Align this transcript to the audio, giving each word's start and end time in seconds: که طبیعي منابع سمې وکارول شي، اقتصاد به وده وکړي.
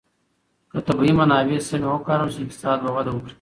که 0.71 0.79
طبیعي 0.87 1.13
منابع 1.21 1.57
سمې 1.69 1.87
وکارول 1.97 2.29
شي، 2.33 2.41
اقتصاد 2.43 2.77
به 2.83 2.89
وده 2.97 3.11
وکړي. 3.13 3.29